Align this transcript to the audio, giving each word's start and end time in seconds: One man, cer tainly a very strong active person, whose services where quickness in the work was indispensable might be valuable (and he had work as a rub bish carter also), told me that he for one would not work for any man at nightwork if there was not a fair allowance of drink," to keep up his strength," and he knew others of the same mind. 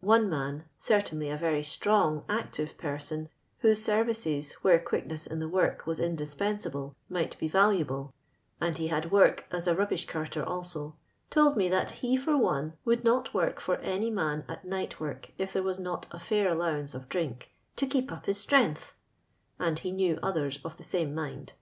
One 0.00 0.30
man, 0.30 0.66
cer 0.78 1.00
tainly 1.00 1.34
a 1.34 1.36
very 1.36 1.64
strong 1.64 2.24
active 2.28 2.78
person, 2.78 3.28
whose 3.62 3.82
services 3.82 4.52
where 4.62 4.78
quickness 4.78 5.26
in 5.26 5.40
the 5.40 5.48
work 5.48 5.88
was 5.88 5.98
indispensable 5.98 6.94
might 7.08 7.36
be 7.40 7.48
valuable 7.48 8.14
(and 8.60 8.78
he 8.78 8.86
had 8.86 9.10
work 9.10 9.44
as 9.50 9.66
a 9.66 9.74
rub 9.74 9.88
bish 9.88 10.06
carter 10.06 10.44
also), 10.44 10.94
told 11.30 11.56
me 11.56 11.68
that 11.68 11.90
he 11.90 12.16
for 12.16 12.36
one 12.38 12.74
would 12.84 13.02
not 13.02 13.34
work 13.34 13.58
for 13.60 13.78
any 13.78 14.08
man 14.08 14.44
at 14.46 14.64
nightwork 14.64 15.30
if 15.36 15.52
there 15.52 15.64
was 15.64 15.80
not 15.80 16.06
a 16.12 16.20
fair 16.20 16.46
allowance 16.48 16.94
of 16.94 17.08
drink," 17.08 17.52
to 17.78 17.84
keep 17.84 18.12
up 18.12 18.26
his 18.26 18.38
strength," 18.38 18.94
and 19.58 19.80
he 19.80 19.90
knew 19.90 20.16
others 20.22 20.60
of 20.64 20.76
the 20.76 20.84
same 20.84 21.12
mind. 21.12 21.54